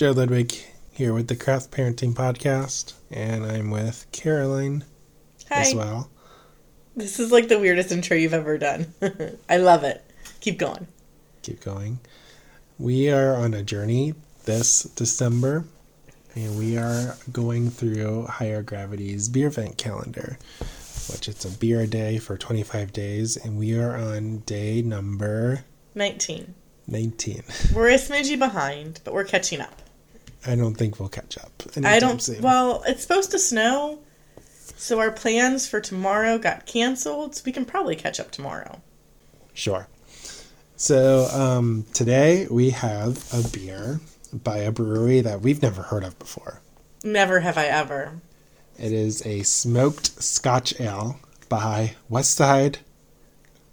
[0.00, 0.54] Joe Ludwig
[0.92, 4.82] here with the Craft Parenting Podcast, and I'm with Caroline
[5.50, 5.60] Hi.
[5.60, 6.10] as well.
[6.96, 8.94] This is like the weirdest intro you've ever done.
[9.50, 10.02] I love it.
[10.40, 10.86] Keep going.
[11.42, 12.00] Keep going.
[12.78, 14.14] We are on a journey
[14.46, 15.66] this December,
[16.34, 20.38] and we are going through Higher Gravity's beer vent calendar,
[21.12, 25.66] which it's a beer a day for 25 days, and we are on day number
[25.94, 26.54] 19.
[26.86, 27.42] 19.
[27.74, 29.82] We're a smidgy behind, but we're catching up.
[30.46, 31.62] I don't think we'll catch up.
[31.84, 32.22] I don't.
[32.22, 32.42] soon.
[32.42, 33.98] Well, it's supposed to snow,
[34.76, 38.80] so our plans for tomorrow got canceled, so we can probably catch up tomorrow.
[39.52, 39.88] Sure.
[40.76, 44.00] So um, today we have a beer
[44.32, 46.62] by a brewery that we've never heard of before.
[47.04, 48.20] Never have I ever.
[48.78, 52.76] It is a smoked Scotch ale by Westside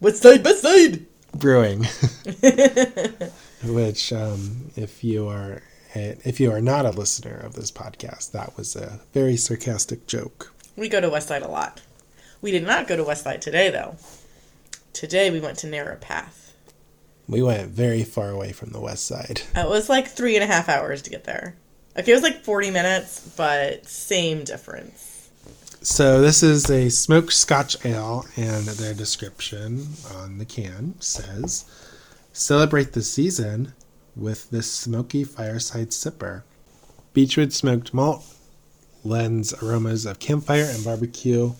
[0.01, 1.05] Westside, Westside?
[1.33, 1.83] Brewing,
[3.63, 5.63] which, um, if you are
[5.95, 10.53] if you are not a listener of this podcast, that was a very sarcastic joke.
[10.75, 11.81] We go to Westside a lot.
[12.41, 13.95] We did not go to Westside today, though.
[14.93, 16.53] Today we went to Narrow Path.
[17.27, 19.41] We went very far away from the West Side.
[19.55, 21.55] It was like three and a half hours to get there.
[21.97, 25.29] Okay, it was like 40 minutes, but same difference.
[25.81, 31.65] So this is a smoked Scotch ale, and their description on the can says,
[32.33, 33.73] "Celebrate the season
[34.19, 36.43] with this smoky fireside sipper.
[37.13, 38.25] Beechwood smoked malt
[39.03, 41.53] lends aromas of campfire and barbecue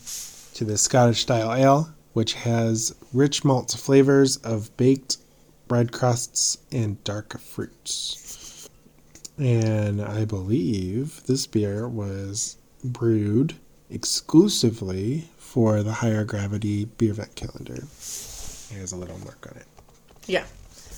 [0.53, 5.17] to the Scottish style ale, which has rich malt flavors of baked
[5.67, 8.67] bread crusts and dark fruits."
[9.37, 13.55] And I believe this beer was brewed
[13.89, 17.75] exclusively for the higher gravity beer vet calendar.
[18.71, 19.67] It has a little mark on it.
[20.25, 20.45] Yeah.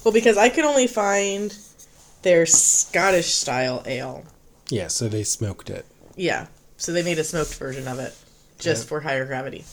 [0.04, 1.56] Well, because I could only find
[2.22, 4.24] their Scottish style ale.
[4.70, 5.86] Yeah, so they smoked it.
[6.16, 6.48] Yeah.
[6.78, 8.16] So they made a smoked version of it
[8.60, 8.88] just Yeah.
[8.90, 9.66] for higher gravity.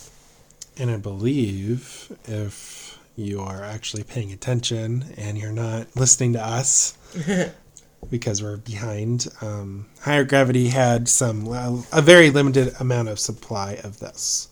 [0.78, 6.96] And I believe if you are actually paying attention and you're not listening to us
[8.10, 11.46] because we're behind, um, higher gravity had some
[11.92, 14.48] a very limited amount of supply of this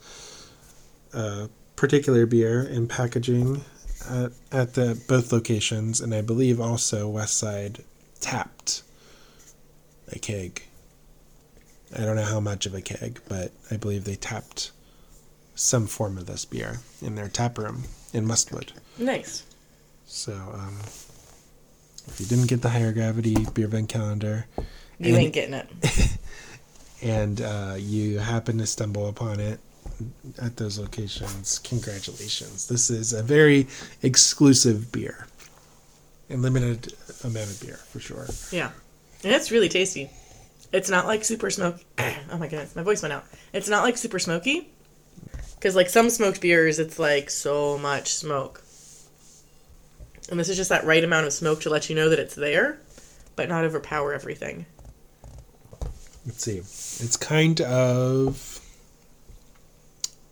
[1.12, 3.62] uh, particular beer in packaging
[4.10, 7.80] at, at the both locations, and I believe also Westside
[8.20, 8.82] tapped
[10.12, 10.62] a keg.
[11.96, 14.72] I don't know how much of a keg, but I believe they tapped
[15.54, 18.72] some form of this beer in their tap room in Westwood.
[18.98, 19.44] Nice.
[20.06, 20.78] So, um,
[22.08, 24.46] if you didn't get the higher gravity beer vent calendar,
[24.98, 25.68] You And- ain't getting it.
[27.02, 29.60] and uh, you happen to stumble upon it
[30.40, 32.68] at those locations, congratulations.
[32.68, 33.66] This is a very
[34.02, 35.26] exclusive beer,
[36.28, 38.26] and limited amount of beer for sure.
[38.50, 38.70] Yeah.
[39.22, 40.10] And it's really tasty.
[40.72, 41.84] It's not like super smoky.
[41.98, 43.24] oh my goodness, my voice went out.
[43.52, 44.70] It's not like super smoky.
[45.54, 48.62] Because, like, some smoked beers, it's like so much smoke.
[50.30, 52.34] And this is just that right amount of smoke to let you know that it's
[52.34, 52.78] there,
[53.34, 54.66] but not overpower everything.
[56.26, 56.58] Let's see.
[56.58, 58.53] It's kind of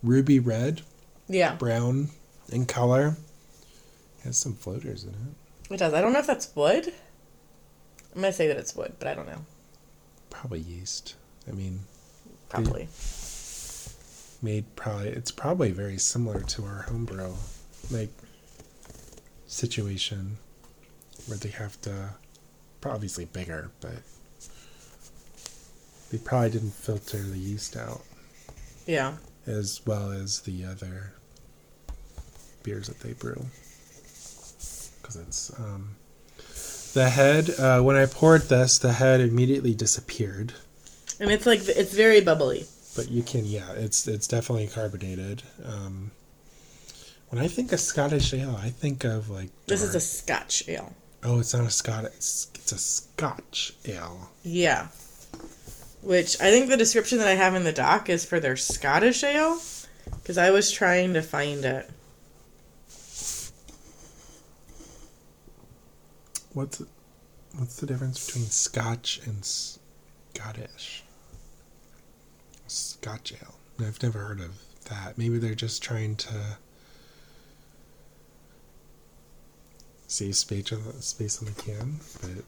[0.03, 0.81] ruby red,
[1.27, 2.09] Yeah, brown
[2.51, 3.15] in color.
[4.23, 5.73] has some floaters in it.
[5.73, 5.93] it does.
[5.93, 6.93] I don't know if that's wood.
[8.15, 9.45] I'm going to say that it's wood, but I don't know.
[10.29, 11.15] Probably yeast.
[11.47, 11.79] I mean,
[12.49, 12.87] Probably.
[14.41, 17.33] made probably it's probably very similar to our homebrew
[17.89, 18.09] like
[19.47, 20.37] situation
[21.27, 22.09] where they have to
[22.85, 23.93] obviously bigger but
[26.11, 28.01] they probably didn't filter the yeast out
[28.85, 29.13] Yeah.
[29.45, 31.13] As well as the other
[32.63, 33.45] beers that they brew
[35.01, 35.95] because it's um
[36.93, 40.53] the head uh, when i poured this the head immediately disappeared
[41.19, 42.65] And it's like, it's very bubbly.
[42.95, 46.11] but you can yeah it's it's definitely carbonated um
[47.29, 50.93] when i think of scottish ale i think of like This is a scotch ale.
[51.23, 54.87] oh it's not a scotch it's, it's a scotch ale Yeah.
[56.03, 59.23] Which I think the description that I have in the doc is for their Scottish
[59.23, 59.59] ale.
[60.21, 61.89] Because I was trying to find it.
[66.53, 66.81] what's
[67.57, 71.03] what's the difference between scotch and scottish
[72.67, 74.51] scotch ale i've never heard of
[74.89, 76.57] that maybe they're just trying to
[80.07, 82.43] save space on the space on the can but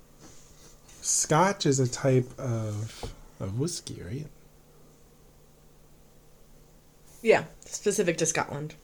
[1.02, 4.28] scotch is a type of of whiskey right
[7.22, 8.76] Yeah, specific to Scotland.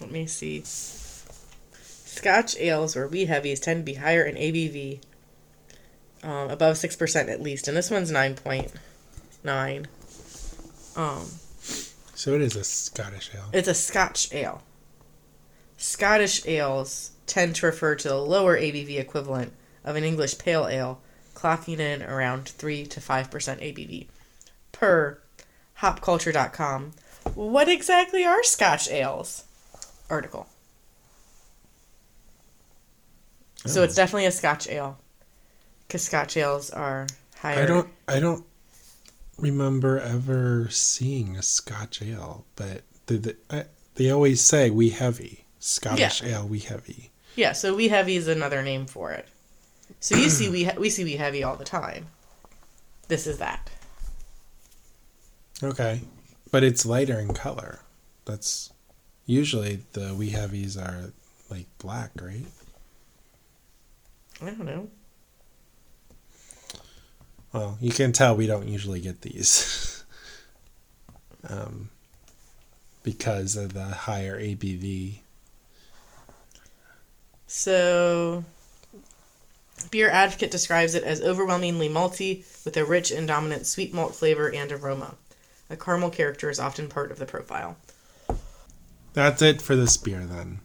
[0.00, 0.62] Let me see.
[0.64, 5.00] Scotch ales or wee heavies tend to be higher in ABV
[6.22, 8.72] um, above six percent at least, and this one's nine point
[9.44, 9.86] nine.
[10.96, 11.26] Um,
[12.14, 13.50] So it is a Scottish ale.
[13.52, 14.62] it's a Scotch ale.
[15.76, 19.52] Scottish ales tend to refer to the lower ABV equivalent
[19.84, 21.00] of an English pale ale,
[21.34, 24.06] clocking in around 3 to 5% ABV.
[24.72, 25.18] Per
[25.80, 26.92] hopculture.com,
[27.34, 29.44] what exactly are Scotch ales?
[30.10, 30.46] Article.
[33.66, 33.84] So Oh.
[33.84, 34.98] it's definitely a Scotch ale.
[35.86, 37.06] Because Scotch ales are
[37.36, 37.62] higher.
[37.62, 37.88] I don't.
[38.08, 38.44] I don't
[39.38, 43.64] remember ever seeing a Scotch ale, but the, the, I,
[43.94, 47.10] they always say "we heavy." Scottish ale, we heavy.
[47.36, 49.26] Yeah, so we heavy is another name for it.
[50.04, 52.08] So you see we we see we heavy all the time.
[53.08, 53.70] This is that.
[55.62, 56.02] Okay,
[56.50, 57.80] but it's lighter in color.
[58.26, 58.70] That's
[59.24, 61.14] usually the we heavies are
[61.48, 62.44] like black, right?
[64.42, 64.90] I don't know.
[67.54, 70.04] Well, you can tell we don't usually get these.
[71.48, 71.88] um,
[73.02, 75.20] because of the higher ABV.
[77.46, 78.44] So
[79.90, 84.52] Beer Advocate describes it as overwhelmingly malty with a rich and dominant sweet malt flavor
[84.52, 85.14] and aroma.
[85.70, 87.76] A caramel character is often part of the profile.
[89.12, 90.60] That's it for this beer then.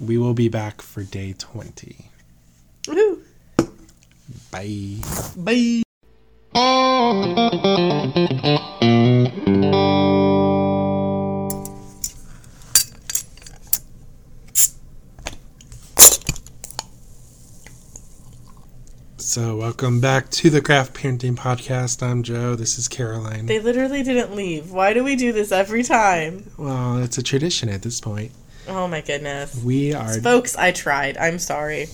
[0.00, 2.10] We will be back for day 20.
[2.84, 3.22] Woohoo!
[4.50, 4.96] Bye.
[5.36, 5.82] Bye.
[19.82, 22.04] Welcome back to the Craft Parenting Podcast.
[22.04, 22.54] I'm Joe.
[22.54, 23.46] This is Caroline.
[23.46, 24.70] They literally didn't leave.
[24.70, 26.52] Why do we do this every time?
[26.56, 28.30] well, it's a tradition at this point.
[28.68, 29.60] Oh my goodness.
[29.64, 31.16] We are Folks, I tried.
[31.16, 31.88] I'm sorry.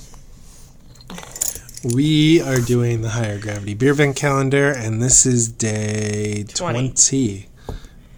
[1.94, 6.90] we are doing the higher gravity beer vent calendar, and this is day 20.
[6.90, 7.49] 20.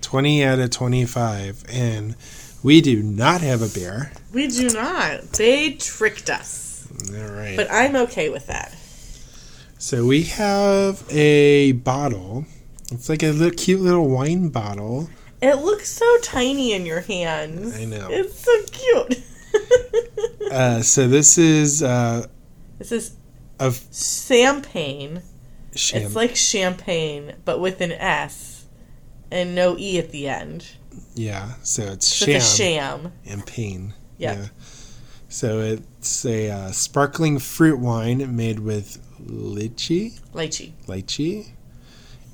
[0.00, 1.64] 20 out of 25.
[1.68, 2.16] And
[2.64, 4.10] we do not have a beer.
[4.32, 5.20] We do not.
[5.34, 6.88] They tricked us.
[7.14, 7.56] All right.
[7.56, 8.74] But I'm okay with that.
[9.82, 12.44] So we have a bottle.
[12.92, 15.08] It's like a little cute little wine bottle.
[15.40, 17.74] It looks so tiny in your hands.
[17.78, 18.08] I know.
[18.10, 19.24] It's so cute.
[20.52, 22.26] Uh, so this is uh,
[22.78, 23.16] this is
[23.60, 25.22] of champagne.
[25.76, 26.02] sham.
[26.02, 28.64] It's like champagne, but with an S
[29.30, 30.66] and no E at the end.
[31.14, 31.52] yeah.
[31.62, 33.12] So it's So sham, it's a sham.
[33.26, 33.94] and pain.
[34.18, 34.38] Yep.
[34.38, 34.46] Yeah.
[35.28, 40.72] So it's a uh, sparkling fruit wine made with lychee, Lychee.
[40.86, 41.48] lychee,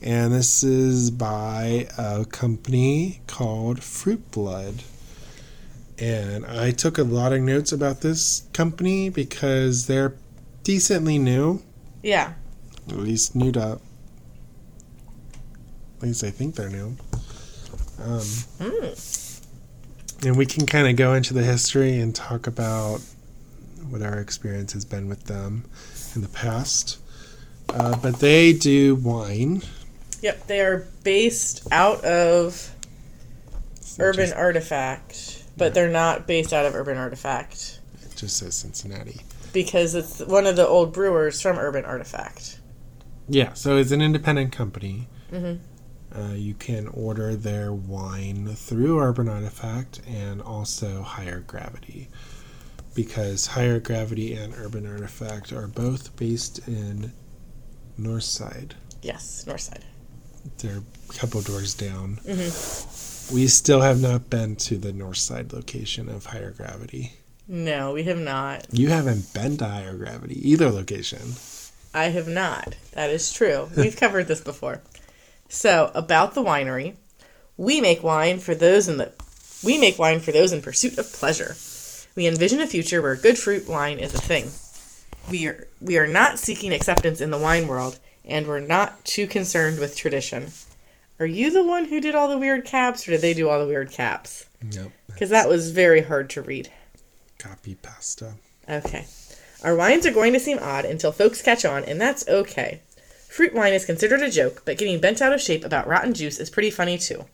[0.03, 4.83] and this is by a company called Fruit Blood.
[5.99, 10.15] And I took a lot of notes about this company because they're
[10.63, 11.63] decently new.
[12.03, 12.35] Yeah.
[12.89, 13.81] At least new to.
[15.97, 16.97] At least I think they're new.
[17.99, 18.21] Um,
[18.61, 19.41] Mm.
[20.27, 23.01] and we can kind of go into the history and talk about
[23.89, 25.65] what our experience has been with them
[26.17, 26.99] in the past.
[27.69, 29.63] Uh, but they do wine.
[30.23, 30.47] Yep.
[30.47, 32.71] They are based out of
[33.99, 39.21] Urban just, Artifact, but they're not based out of Urban Artifact it just says Cincinnati.
[39.53, 42.61] because it's one of the old brewers from Urban Artifact.
[43.29, 45.09] Yeah, so it's an independent company.
[45.33, 45.59] Mhm.
[46.15, 52.09] Uh, you can order their wine through Urban Artifact and also Higher Gravity.
[52.97, 57.13] Because Higher Gravity and Urban Artifact are both based in
[58.01, 58.73] Northside.
[59.03, 59.83] Yes, Northside.
[60.59, 62.19] They're a couple doors down.
[62.25, 63.33] Mhm.
[63.33, 67.13] We still have not been to the Northside location of Higher Gravity.
[67.47, 68.67] No, we have not.
[68.73, 71.35] You haven't been to Higher Gravity, either location.
[71.93, 72.77] I have not.
[72.93, 73.69] That is true.
[73.77, 74.81] We've covered this before.
[75.49, 76.95] So, about the winery,
[77.57, 79.13] we make wine for those in the
[79.63, 81.57] we make wine for those in pursuit of pleasure.
[82.17, 84.51] We envision a future where good fruit wine is a thing.
[85.31, 89.27] We are we are not seeking acceptance in the wine world, and we're not too
[89.27, 90.49] concerned with tradition.
[91.21, 93.61] Are you the one who did all the weird caps, or did they do all
[93.61, 94.47] the weird caps?
[94.75, 94.93] Nope.
[95.07, 96.71] Because that was very hard to read.
[97.39, 98.35] Copy pasta.
[98.69, 99.07] Okay.
[99.63, 102.81] Our wines are going to seem odd until folks catch on, and that's okay.
[103.29, 106.39] Fruit wine is considered a joke, but getting bent out of shape about rotten juice
[106.39, 107.27] is pretty funny too.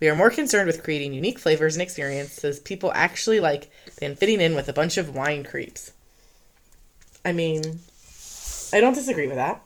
[0.00, 4.40] We are more concerned with creating unique flavors and experiences people actually like than fitting
[4.40, 5.92] in with a bunch of wine creeps.
[7.24, 7.80] I mean,
[8.72, 9.62] I don't disagree with that.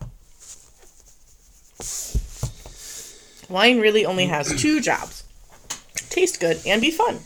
[3.50, 5.24] Wine really only has two jobs
[6.12, 7.20] taste good and be fun.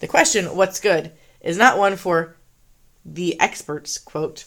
[0.00, 2.36] The question, what's good, is not one for
[3.04, 4.44] the experts, quote,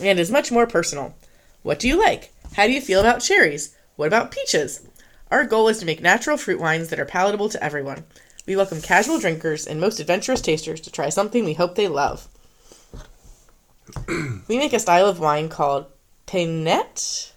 [0.00, 1.14] and is much more personal.
[1.62, 2.32] What do you like?
[2.54, 3.74] How do you feel about cherries?
[3.96, 4.86] What about peaches?
[5.30, 8.04] Our goal is to make natural fruit wines that are palatable to everyone.
[8.46, 12.28] We welcome casual drinkers and most adventurous tasters to try something we hope they love.
[14.08, 15.86] we make a style of wine called
[16.26, 17.32] Penet.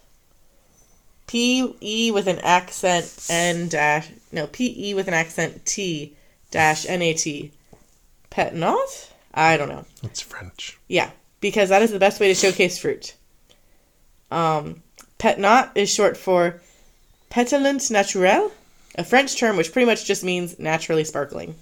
[1.26, 6.16] P E with an accent N dash no P E with an accent T
[6.50, 7.52] dash N A T.
[8.30, 9.10] Petnot?
[9.32, 9.84] I don't know.
[10.02, 10.78] It's French.
[10.88, 13.14] Yeah, because that is the best way to showcase fruit.
[14.30, 14.82] Um,
[15.18, 16.60] Petnot is short for
[17.30, 18.50] Pétillant Naturel,
[18.96, 21.54] a French term which pretty much just means naturally sparkling.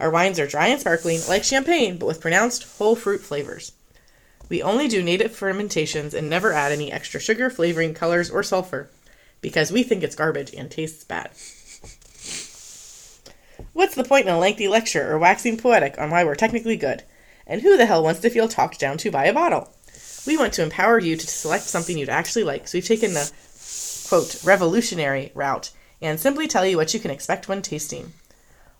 [0.00, 3.72] Our wines are dry and sparkling, like champagne, but with pronounced whole fruit flavors.
[4.48, 8.88] We only do native fermentations and never add any extra sugar, flavoring, colors, or sulfur,
[9.42, 11.30] because we think it's garbage and tastes bad.
[13.74, 17.02] What's the point in a lengthy lecture or waxing poetic on why we're technically good?
[17.46, 19.74] And who the hell wants to feel talked down to by a bottle?
[20.26, 23.30] We want to empower you to select something you'd actually like, so we've taken the
[24.12, 25.70] quote revolutionary route
[26.02, 28.12] and simply tell you what you can expect when tasting.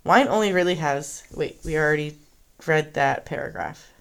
[0.05, 2.19] Wine only really has wait, we already
[2.67, 3.95] read that paragraph.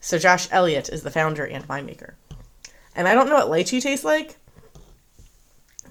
[0.00, 2.14] So Josh Elliott is the founder and winemaker.
[2.96, 4.36] And I don't know what lychee tastes like,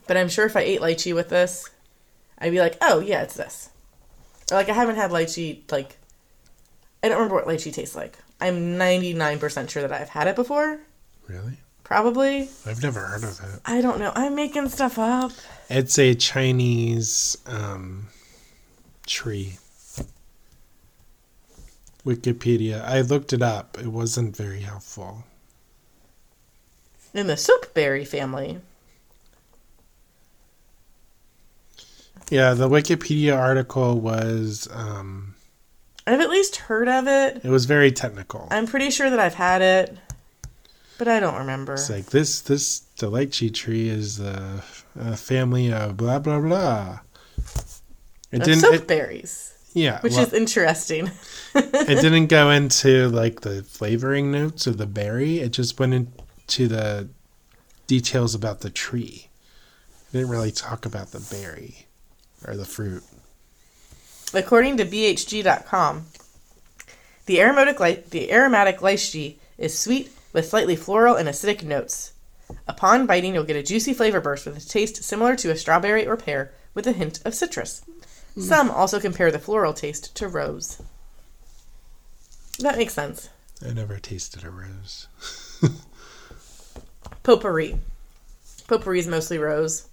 [0.07, 1.69] but I'm sure if I ate lychee with this,
[2.39, 3.69] I'd be like, oh yeah, it's this.
[4.51, 5.99] Or like I haven't had lychee like
[7.03, 8.17] I don't remember what lychee tastes like.
[8.41, 10.79] I'm 99% sure that I've had it before.
[11.27, 11.59] Really?
[11.89, 12.47] Probably.
[12.67, 13.61] I've never heard of it.
[13.65, 14.11] I don't know.
[14.13, 15.31] I'm making stuff up.
[15.71, 18.09] It's a Chinese um,
[19.07, 19.57] tree.
[22.05, 22.85] Wikipedia.
[22.85, 23.79] I looked it up.
[23.79, 25.23] It wasn't very helpful.
[27.15, 28.59] In the soapberry family.
[32.29, 35.33] Yeah, the Wikipedia article was um,
[36.05, 37.43] I've at least heard of it.
[37.43, 38.47] it was very technical.
[38.51, 39.97] I'm pretty sure that I've had it,
[40.99, 41.73] but I don't remember.
[41.73, 43.09] It's like this this the
[43.51, 44.61] tree is a,
[44.99, 46.99] uh, family of blah blah blah.
[48.31, 48.73] It Of didn't.
[48.73, 51.09] It, soapberries, yeah, which well, is interesting.
[51.55, 55.39] it didn't go into like the flavoring notes of the berry.
[55.39, 57.09] It just went into the
[57.87, 59.29] details about the tree.
[60.09, 61.87] It didn't really talk about the berry
[62.45, 63.03] or the fruit.
[64.33, 66.05] According to BHG.com,
[67.25, 72.13] the aromatic, li- the aromatic lychee is sweet with slightly floral and acidic notes.
[72.67, 76.07] Upon biting, you'll get a juicy flavor burst with a taste similar to a strawberry
[76.07, 77.83] or pear with a hint of citrus.
[78.39, 80.81] Some also compare the floral taste to rose.
[82.59, 83.29] That makes sense.
[83.67, 85.07] I never tasted a rose.
[87.23, 87.77] Potpourri.
[88.67, 89.87] Potpourri is mostly rose.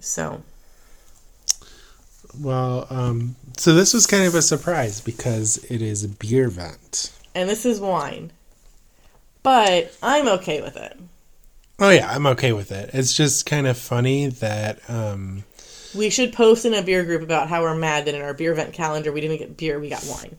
[0.00, 0.42] So,
[2.38, 7.12] Well, um, so this was kind of a surprise because it is a beer vent.
[7.34, 8.30] and this is wine.
[9.48, 10.94] But I'm okay with it.
[11.78, 12.90] Oh yeah, I'm okay with it.
[12.92, 15.42] It's just kind of funny that um,
[15.94, 18.52] We should post in a beer group about how we're mad that in our beer
[18.52, 20.36] event calendar we didn't get beer, we got wine.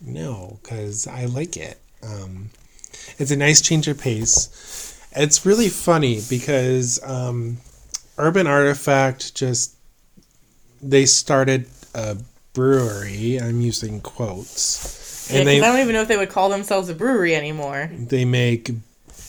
[0.00, 1.78] No, because I like it.
[2.04, 2.50] Um,
[3.18, 5.00] it's a nice change of pace.
[5.16, 7.56] It's really funny because um,
[8.18, 9.74] Urban Artifact just
[10.80, 12.18] they started a
[12.52, 13.40] brewery.
[13.40, 16.88] I'm using quotes, Yeah, and 'cause I don't even know if they would call themselves
[16.88, 17.90] a brewery anymore.
[17.92, 18.70] they make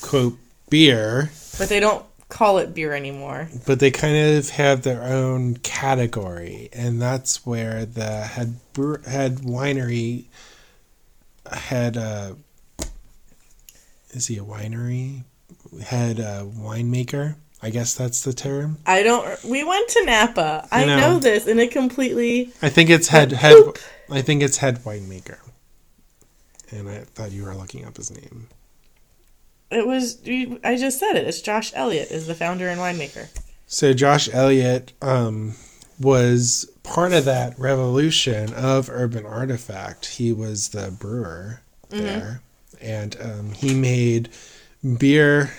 [0.02, 0.38] quote
[0.70, 3.50] beer, But they don't call it beer anymore.
[3.66, 8.56] but they kind of have their own category, and that's where the head
[9.08, 10.25] head winery
[11.52, 12.36] had a.
[14.12, 15.24] Is he a winery?
[15.84, 17.36] Head a winemaker.
[17.62, 18.78] I guess that's the term.
[18.86, 19.44] I don't.
[19.44, 20.68] We went to Napa.
[20.72, 20.98] I, I know.
[21.00, 21.20] know.
[21.20, 22.52] this, and it completely.
[22.62, 23.56] I think it's head head.
[23.56, 23.80] poop.
[24.10, 25.38] I think it's head winemaker.
[26.75, 28.48] And I thought you were looking up his name.
[29.72, 30.22] It was.
[30.63, 31.27] I just said it.
[31.27, 33.27] It's Josh Elliott is the founder and winemaker.
[33.67, 35.55] So Josh Elliott um,
[36.00, 40.05] was part of that revolution of Urban Artifact.
[40.05, 42.41] He was the brewer there,
[42.82, 44.29] and um, he made
[44.98, 45.51] beer.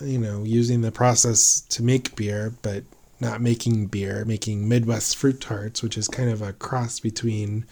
[0.00, 2.84] You know, using the process to make beer, but
[3.20, 7.66] not making beer, making Midwest fruit tarts, which is kind of a cross between,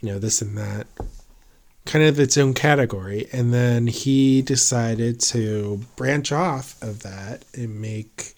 [0.00, 0.86] you know, this and that.
[1.86, 3.28] Kind of its own category.
[3.32, 8.34] And then he decided to branch off of that and make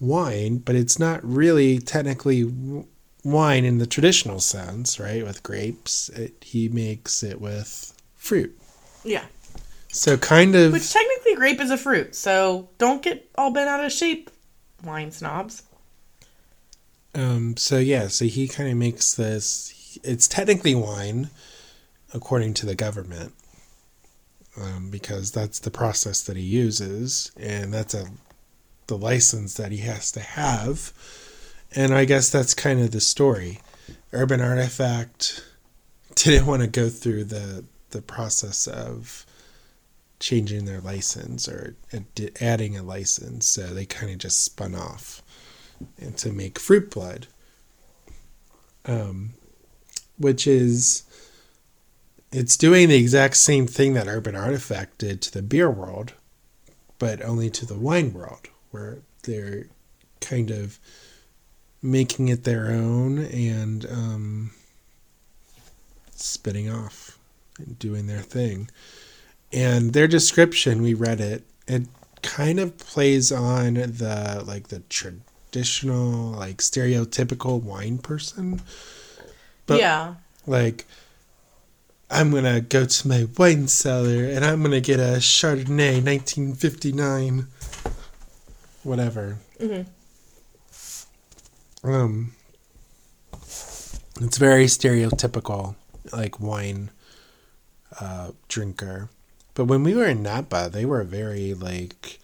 [0.00, 2.86] wine, but it's not really technically w-
[3.22, 5.22] wine in the traditional sense, right?
[5.24, 8.56] With grapes, it, he makes it with fruit.
[9.04, 9.24] Yeah.
[9.88, 13.84] So kind of Which technically grape is a fruit, so don't get all bent out
[13.84, 14.30] of shape,
[14.84, 15.64] wine snobs.
[17.14, 21.28] um so yeah, so he kind of makes this it's technically wine
[22.14, 23.32] according to the government.
[24.60, 28.06] um, because that's the process that he uses, and that's a
[28.88, 30.92] the license that he has to have.
[31.74, 33.60] And I guess that's kind of the story.
[34.12, 35.44] Urban Artifact
[36.16, 39.26] didn't want to go through the the process of
[40.20, 41.76] changing their license or
[42.40, 45.22] adding a license, so they kind of just spun off
[46.00, 47.26] and to make Fruit Blood,
[48.86, 49.30] um,
[50.18, 51.04] which is
[52.32, 56.12] it's doing the exact same thing that Urban Artifact did to the beer world,
[56.98, 59.66] but only to the wine world, where they're
[60.20, 60.78] kind of
[61.82, 64.50] making it their own and um,
[66.14, 67.18] spitting off
[67.58, 68.70] and doing their thing.
[69.52, 71.88] And their description, we read it, it
[72.22, 78.62] kind of plays on the like the traditional, like stereotypical wine person.
[79.66, 80.14] But yeah.
[80.46, 80.86] like
[82.10, 87.46] I'm gonna go to my wine cellar and I'm gonna get a Chardonnay 1959,
[88.82, 89.38] whatever.
[89.60, 89.86] Mhm.
[91.84, 92.32] Um,
[94.20, 95.76] it's very stereotypical,
[96.12, 96.90] like wine
[98.00, 99.08] uh, drinker.
[99.54, 102.18] But when we were in Napa, they were very like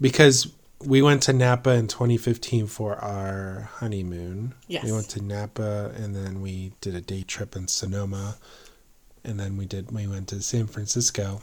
[0.00, 0.48] because
[0.84, 4.54] we went to Napa in 2015 for our honeymoon.
[4.68, 4.84] Yes.
[4.84, 8.36] We went to Napa and then we did a day trip in Sonoma
[9.24, 11.42] and then we did we went to San Francisco.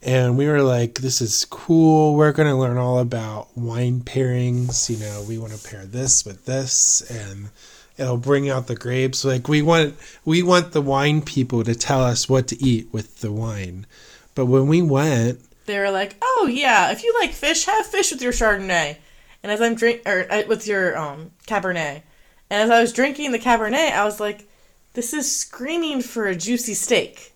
[0.00, 2.14] And we were like, this is cool.
[2.14, 4.88] We're going to learn all about wine pairings.
[4.88, 7.50] You know, we want to pair this with this and
[7.96, 9.24] it'll bring out the grapes.
[9.24, 13.20] Like we want we want the wine people to tell us what to eat with
[13.20, 13.86] the wine.
[14.34, 18.10] But when we went, They were like, "Oh yeah, if you like fish, have fish
[18.10, 18.96] with your Chardonnay."
[19.42, 22.02] And as I'm drink or uh, with your um Cabernet,
[22.48, 24.48] and as I was drinking the Cabernet, I was like,
[24.94, 27.34] "This is screaming for a juicy steak."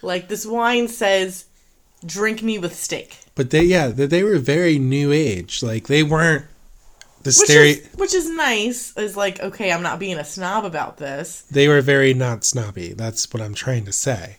[0.00, 1.46] Like this wine says,
[2.04, 5.60] "Drink me with steak," but they yeah, they, they were very new age.
[5.60, 6.44] Like they weren't
[7.24, 8.96] the which stereo which is nice.
[8.96, 11.42] Is like, okay, I'm not being a snob about this.
[11.50, 12.92] they were very not snobby.
[12.92, 14.36] That's what I'm trying to say.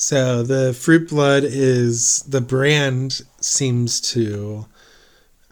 [0.00, 4.64] So the fruit blood is the brand seems to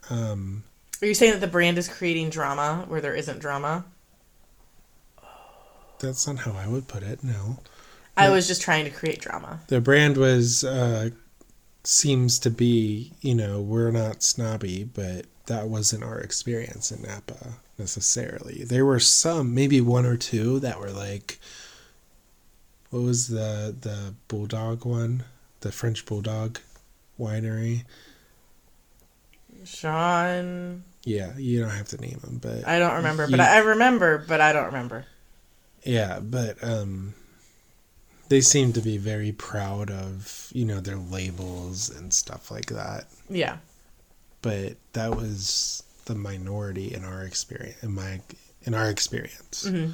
[0.09, 0.65] um
[1.03, 3.85] Are you saying that the brand is creating drama where there isn't drama?
[5.99, 7.23] that's not how I would put it.
[7.23, 7.59] No.
[8.17, 9.61] I was just trying to create drama.
[9.67, 11.11] The brand was uh
[11.85, 17.59] seems to be, you know, we're not snobby, but that wasn't our experience in Napa
[17.79, 18.65] necessarily.
[18.65, 21.39] There were some, maybe one or two that were like
[22.91, 25.25] what was the the bulldog one?
[25.61, 26.59] The French bulldog
[27.19, 27.85] winery.
[29.65, 33.57] Sean, Yeah, you don't have to name them, but I don't remember, but You- I,
[33.57, 35.07] I remember, but I don't remember.
[35.85, 37.15] Yeah, but um
[38.29, 43.07] they seem to be very proud of, you know, their labels and stuff like that.
[43.31, 43.57] Yeah.
[44.43, 48.21] But that was the minority in our experience in my
[48.63, 49.91] in our experience hmm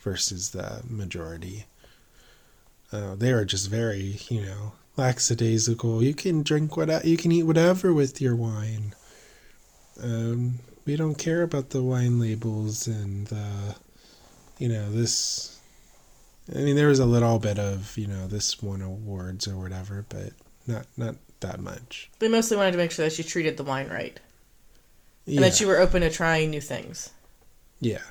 [0.00, 1.64] versus the majority.
[2.92, 6.02] Uh, they are just very, you know, lackadaisical.
[6.02, 8.94] You can drink what you can eat whatever with your wine.
[10.02, 13.76] Um, we don't care about the wine labels and the,
[14.58, 15.58] you know, this.
[16.52, 20.04] I mean, there was a little bit of you know this won awards or whatever,
[20.08, 20.32] but
[20.66, 22.10] not not that much.
[22.18, 24.18] They mostly wanted to make sure that you treated the wine right
[25.26, 27.10] and Yeah, that you were open to trying new things.
[27.78, 28.02] yeah,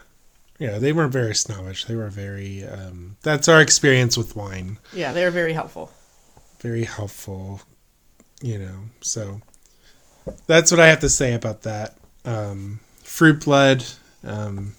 [0.60, 0.78] yeah.
[0.78, 1.86] They weren't very snobbish.
[1.86, 2.64] They were very.
[2.66, 4.78] Um, that's our experience with wine.
[4.94, 5.92] Yeah, they were very helpful.
[6.60, 7.62] very helpful,
[8.42, 8.80] you know.
[9.02, 9.42] So
[10.46, 11.96] that's what I have to say about that.
[12.26, 13.84] Um, fruit blood.
[14.24, 14.76] Um,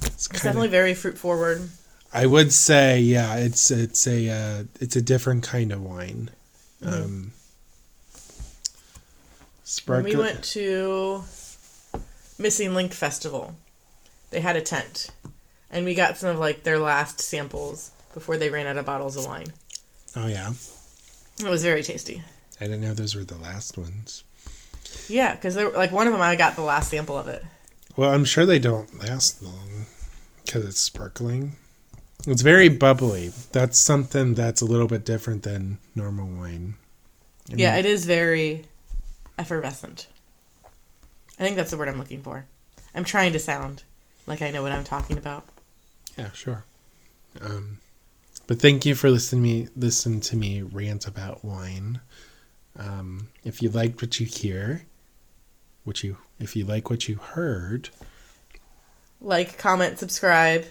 [0.00, 1.68] it's It's kinda- definitely very fruit forward.
[2.14, 6.30] I would say, yeah, it's it's a uh, it's a different kind of wine.
[6.82, 7.32] Um, When
[9.64, 10.10] sparkle.
[10.10, 11.24] we went to
[12.38, 13.54] Missing Link Festival,
[14.32, 15.10] they had a tent,
[15.70, 19.16] and we got some of like their last samples before they ran out of bottles
[19.16, 19.46] of wine.
[20.16, 20.52] oh yeah,
[21.38, 22.22] It was very tasty.
[22.60, 24.24] I didn't know those were the last ones.
[25.08, 27.44] Yeah, because like one of them, I got the last sample of it.
[27.96, 29.86] Well, I'm sure they don't last long
[30.44, 31.56] because it's sparkling.
[32.26, 33.32] It's very bubbly.
[33.52, 36.74] That's something that's a little bit different than normal wine.
[37.50, 38.64] I Yeah, mean, it is very
[39.38, 40.06] effervescent.
[41.38, 42.46] I think that's the word I'm looking for.
[42.94, 43.82] I'm trying to sound
[44.26, 45.44] like I know what I'm talking about.
[46.18, 46.64] yeah, sure.
[47.40, 47.78] Um,
[48.46, 52.00] but thank you for listening me listen to me rant about wine.
[52.78, 54.82] Um, if you liked what you hear,
[55.84, 57.90] what you if you like what you heard,
[59.20, 60.64] Like, comment, subscribe,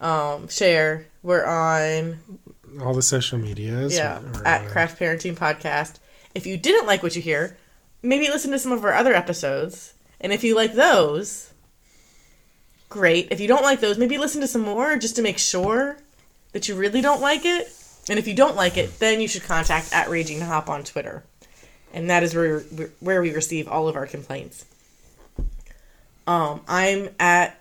[0.00, 1.06] Um, share.
[1.22, 2.20] We're on
[2.80, 3.94] All the social medias.
[3.96, 5.94] yeah or, at Craft Parenting Podcast.
[6.34, 7.56] If you didn't like what you hear,
[8.02, 9.94] maybe listen to some of our other episodes.
[10.20, 11.52] And if you like those,
[12.88, 13.28] great.
[13.30, 15.98] If you don't like those, maybe listen to some more just to make sure
[16.52, 17.68] that you really don't like it.
[18.08, 21.24] And if you don't like it, then you should contact at Raging Hop on Twitter.
[21.92, 22.60] And that is where
[23.00, 24.64] where we receive all of our complaints.
[26.26, 27.58] Um, I'm at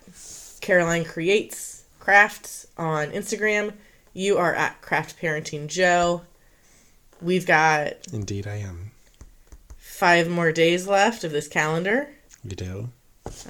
[0.62, 3.74] Caroline Creates Crafts on Instagram.
[4.14, 6.22] You are at Craft Parenting Joe.
[7.22, 8.92] We've got Indeed, I am.
[9.78, 12.10] five more days left of this calendar.
[12.44, 12.90] You do.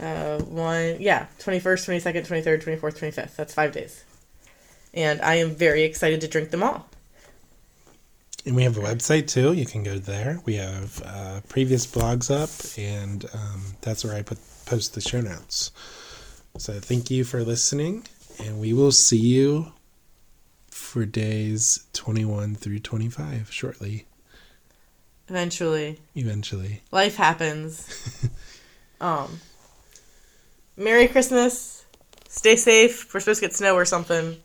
[0.02, 3.36] Uh, one, yeah, 21st, 22nd, 23rd, 24th, 25th.
[3.36, 4.04] That's five days.
[4.94, 6.88] And I am very excited to drink them all.
[8.46, 9.54] And we have a website too.
[9.54, 10.40] You can go there.
[10.46, 15.20] We have uh, previous blogs up, and um, that's where I put post the show
[15.20, 15.72] notes.
[16.58, 18.06] So thank you for listening,
[18.40, 19.74] and we will see you
[20.70, 24.06] for days 21 through 25 shortly,
[25.28, 26.82] Eventually, eventually.
[26.92, 28.30] life happens.
[29.02, 29.40] um,
[30.78, 31.86] Merry Christmas.
[32.28, 33.14] Stay safe.
[33.14, 34.38] We're supposed to get snow or something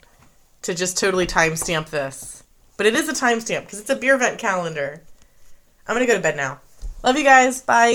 [0.63, 2.45] to just totally timestamp this.
[2.77, 5.03] But it is a timestamp because it's a beer vent calendar.
[5.87, 6.61] I'm going to go to bed now.
[7.03, 7.63] Love you guys.
[7.63, 7.91] Bye.